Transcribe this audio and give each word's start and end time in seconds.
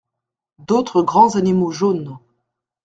D’autres 0.57 1.03
grands 1.03 1.35
animaux 1.35 1.69
jaunes. 1.69 2.17